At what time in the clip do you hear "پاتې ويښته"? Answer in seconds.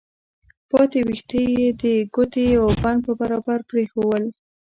0.69-1.39